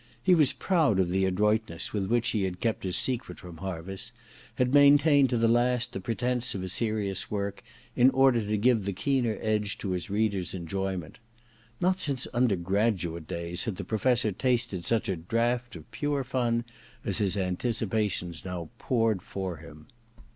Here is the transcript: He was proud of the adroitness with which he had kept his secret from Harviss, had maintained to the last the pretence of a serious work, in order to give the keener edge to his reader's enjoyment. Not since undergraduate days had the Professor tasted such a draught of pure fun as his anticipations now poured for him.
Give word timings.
He 0.23 0.33
was 0.33 0.51
proud 0.51 0.97
of 0.99 1.09
the 1.09 1.25
adroitness 1.25 1.93
with 1.93 2.05
which 2.07 2.29
he 2.29 2.41
had 2.45 2.59
kept 2.59 2.83
his 2.83 2.97
secret 2.97 3.37
from 3.39 3.57
Harviss, 3.57 4.11
had 4.55 4.73
maintained 4.73 5.29
to 5.29 5.37
the 5.37 5.47
last 5.47 5.93
the 5.93 6.01
pretence 6.01 6.55
of 6.55 6.63
a 6.63 6.69
serious 6.69 7.29
work, 7.29 7.61
in 7.95 8.09
order 8.09 8.41
to 8.43 8.57
give 8.57 8.83
the 8.85 8.93
keener 8.93 9.37
edge 9.41 9.77
to 9.77 9.91
his 9.91 10.09
reader's 10.09 10.55
enjoyment. 10.55 11.19
Not 11.79 11.99
since 11.99 12.25
undergraduate 12.33 13.27
days 13.27 13.65
had 13.65 13.75
the 13.75 13.83
Professor 13.83 14.31
tasted 14.31 14.85
such 14.85 15.07
a 15.07 15.15
draught 15.15 15.75
of 15.75 15.91
pure 15.91 16.23
fun 16.23 16.65
as 17.05 17.19
his 17.19 17.37
anticipations 17.37 18.43
now 18.43 18.69
poured 18.79 19.21
for 19.21 19.57
him. 19.57 19.85